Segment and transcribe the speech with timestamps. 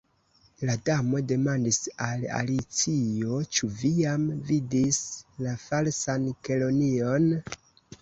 [0.69, 5.01] La Damo demandis al Alicio: "Ĉu vi jam vidis
[5.47, 7.35] la Falsan Kelonion?"